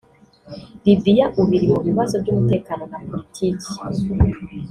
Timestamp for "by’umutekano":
2.23-2.83